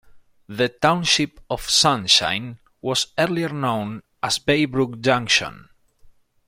The 0.49 0.67
township 0.69 1.39
of 1.47 1.69
Sunshine 1.69 2.57
was 2.81 3.13
earlier 3.19 3.49
known 3.49 4.01
as 4.23 4.39
"Braybrook 4.39 4.99
Junction". 4.99 5.69